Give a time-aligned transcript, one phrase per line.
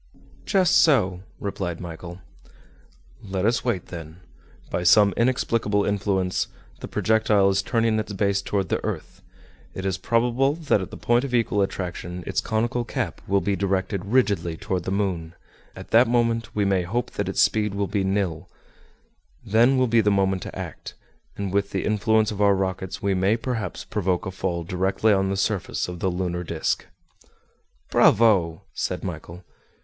[0.47, 2.21] "Just so," replied Michel.
[3.23, 4.19] "Let us wait, then.
[4.71, 6.47] By some inexplicable influence,
[6.79, 9.21] the projectile is turning its base toward the earth.
[9.75, 13.55] It is probable that at the point of equal attraction, its conical cap will be
[13.55, 15.35] directed rigidly toward the moon;
[15.75, 18.49] at that moment we may hope that its speed will be nil;
[19.45, 20.95] then will be the moment to act,
[21.37, 25.29] and with the influence of our rockets we may perhaps provoke a fall directly on
[25.29, 26.87] the surface of the lunar disc."
[27.91, 29.43] "Bravo!" said Michel.